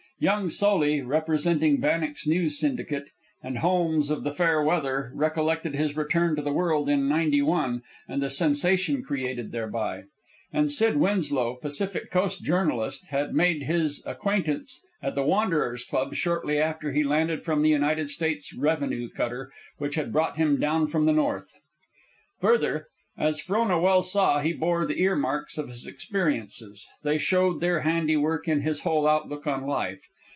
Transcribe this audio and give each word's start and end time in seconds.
Young 0.23 0.51
Soley, 0.51 1.01
representing 1.01 1.77
Bannock's 1.79 2.27
News 2.27 2.59
Syndicate, 2.59 3.05
and 3.41 3.57
Holmes 3.57 4.11
of 4.11 4.23
the 4.23 4.31
Fairweather, 4.31 5.11
recollected 5.15 5.73
his 5.73 5.97
return 5.97 6.35
to 6.35 6.43
the 6.43 6.53
world 6.53 6.87
in 6.87 7.09
'91, 7.09 7.81
and 8.07 8.21
the 8.21 8.29
sensation 8.29 9.01
created 9.01 9.51
thereby. 9.51 10.03
And 10.53 10.69
Sid 10.71 10.97
Winslow, 10.97 11.55
Pacific 11.55 12.11
Coast 12.11 12.43
journalist, 12.43 13.07
had 13.07 13.33
made 13.33 13.63
his 13.63 14.03
acquaintance 14.05 14.85
at 15.01 15.15
the 15.15 15.23
Wanderers' 15.23 15.83
Club 15.85 16.13
shortly 16.13 16.59
after 16.59 16.91
he 16.91 17.03
landed 17.03 17.43
from 17.43 17.63
the 17.63 17.69
United 17.69 18.11
States 18.11 18.53
revenue 18.53 19.09
cutter 19.09 19.51
which 19.79 19.95
had 19.95 20.13
brought 20.13 20.37
him 20.37 20.59
down 20.59 20.85
from 20.85 21.07
the 21.07 21.13
north. 21.13 21.51
Further, 22.39 22.85
as 23.17 23.41
Frona 23.41 23.77
well 23.77 24.01
saw, 24.03 24.39
he 24.39 24.53
bore 24.53 24.85
the 24.85 24.99
ear 25.01 25.15
marks 25.15 25.57
of 25.57 25.67
his 25.67 25.85
experiences; 25.85 26.87
they 27.03 27.17
showed 27.17 27.59
their 27.59 27.81
handiwork 27.81 28.47
in 28.47 28.61
his 28.61 28.79
whole 28.81 29.05
outlook 29.07 29.45
on 29.45 29.65
life. 29.67 30.07